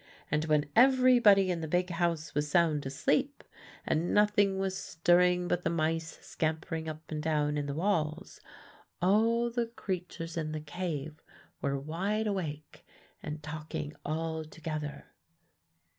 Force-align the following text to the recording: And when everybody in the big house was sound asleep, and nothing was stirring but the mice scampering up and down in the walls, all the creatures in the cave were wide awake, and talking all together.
And 0.31 0.45
when 0.45 0.65
everybody 0.75 1.51
in 1.51 1.61
the 1.61 1.67
big 1.67 1.91
house 1.91 2.33
was 2.33 2.49
sound 2.49 2.87
asleep, 2.87 3.43
and 3.85 4.15
nothing 4.15 4.57
was 4.57 4.75
stirring 4.75 5.47
but 5.47 5.61
the 5.61 5.69
mice 5.69 6.17
scampering 6.23 6.89
up 6.89 7.11
and 7.11 7.21
down 7.21 7.55
in 7.55 7.67
the 7.67 7.75
walls, 7.75 8.41
all 8.99 9.51
the 9.51 9.67
creatures 9.67 10.37
in 10.37 10.53
the 10.53 10.59
cave 10.59 11.21
were 11.61 11.77
wide 11.79 12.25
awake, 12.25 12.83
and 13.21 13.43
talking 13.43 13.93
all 14.03 14.43
together. 14.43 15.05